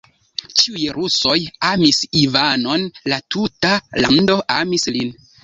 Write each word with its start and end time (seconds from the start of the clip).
Ĉiuj 0.59 0.85
rusoj 0.95 1.35
amis 1.67 1.99
Ivanon, 2.21 2.87
la 3.15 3.21
tuta 3.37 3.77
lando 4.01 4.41
amis 4.59 4.91
lin. 4.99 5.15